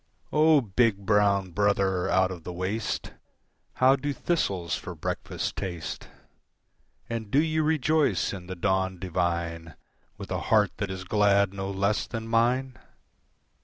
"O 0.33 0.61
big, 0.61 1.05
brown 1.05 1.51
brother 1.51 2.09
out 2.09 2.31
of 2.31 2.43
the 2.43 2.51
waste, 2.51 3.13
How 3.73 3.95
do 3.95 4.11
thistles 4.13 4.73
for 4.75 4.95
breakfast 4.95 5.55
taste? 5.55 6.07
"And 7.07 7.29
do 7.29 7.39
you 7.39 7.61
rejoice 7.61 8.33
in 8.33 8.47
the 8.47 8.55
dawn 8.55 8.97
divine 8.97 9.75
With 10.17 10.31
a 10.31 10.39
heart 10.49 10.71
that 10.77 10.89
is 10.89 11.03
glad 11.03 11.53
no 11.53 11.69
less 11.69 12.07
than 12.07 12.27
mine? 12.27 12.79